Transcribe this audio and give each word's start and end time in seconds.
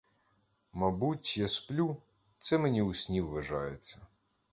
Мабуть, 0.73 1.37
я 1.37 1.47
сплю, 1.47 1.97
це 2.39 2.57
мені 2.57 2.81
у 2.81 2.93
сні 2.93 3.21
ввижається. 3.21 3.99